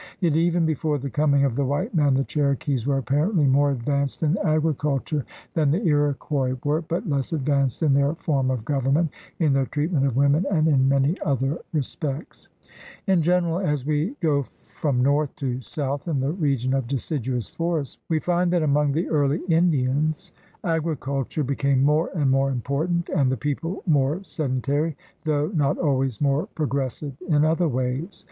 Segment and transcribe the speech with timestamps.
[0.19, 4.23] Yet even before the coming of the white man the Cherokees were apparently more advanced
[4.23, 9.53] in agriculture than the Iroquois were, but less advanced in their form of government, in
[9.53, 12.49] their treatment of women, and in many other respects.
[12.65, 16.07] THE RED MAN IN AMERICA 161 In general, as we go from north to south
[16.07, 20.31] in the region of deciduous forests, we find that among the early Indians
[20.63, 26.47] agriculture became more and more important and the people more sedentary, though not always more
[26.55, 28.17] progressive in other ways.